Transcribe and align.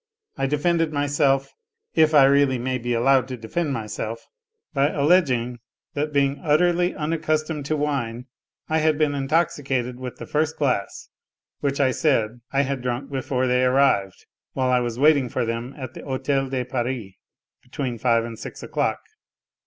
I 0.35 0.47
defended 0.47 0.91
myself," 0.91 1.53
if 2.03 2.15
I 2.15 2.23
really 2.23 2.57
may 2.57 2.79
be 2.79 2.95
allowed 2.95 3.27
to 3.27 3.37
defend 3.37 3.71
myself," 3.71 4.25
by 4.73 4.89
alleging 4.89 5.59
that 5.93 6.11
being 6.11 6.39
utterly 6.43 6.95
unaccustomed 6.95 7.67
to 7.67 7.77
wine, 7.77 8.25
I 8.67 8.79
had 8.79 8.97
been 8.97 9.13
intoxicated 9.13 9.99
with 9.99 10.15
the 10.17 10.25
first 10.25 10.57
glass, 10.57 11.09
which 11.59 11.79
I 11.79 11.91
said, 11.91 12.41
I 12.51 12.63
had 12.63 12.81
drunk 12.81 13.11
before 13.11 13.45
they 13.45 13.63
arrived, 13.63 14.25
while 14.53 14.71
I 14.71 14.79
was 14.79 14.97
waiting 14.97 15.29
for 15.29 15.45
them 15.45 15.75
at 15.77 15.93
the 15.93 16.01
Hotel 16.03 16.49
de 16.49 16.63
Paris 16.63 16.71
136 16.71 16.81
NOTES 16.81 17.21
FROM 17.21 17.29
UNDERGROUND 17.29 17.61
between 17.91 17.97
five 17.99 18.25
and 18.25 18.39
six 18.39 18.63
o'clock. 18.63 19.01